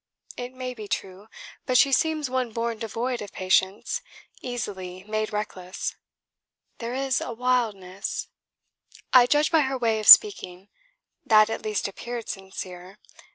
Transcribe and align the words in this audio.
It 0.35 0.51
may 0.55 0.73
be 0.73 0.87
true. 0.87 1.27
But 1.67 1.77
she 1.77 1.91
seems 1.91 2.27
one 2.27 2.51
born 2.53 2.79
devoid 2.79 3.21
of 3.21 3.31
patience, 3.31 4.01
easily 4.41 5.03
made 5.03 5.31
reckless. 5.31 5.95
There 6.79 6.95
is 6.95 7.21
a 7.21 7.31
wildness... 7.31 8.27
I 9.13 9.27
judge 9.27 9.51
by 9.51 9.61
her 9.61 9.77
way 9.77 9.99
of 9.99 10.07
speaking; 10.07 10.69
that 11.23 11.51
at 11.51 11.61
least 11.61 11.87
appeared 11.87 12.29
sincere. 12.29 12.97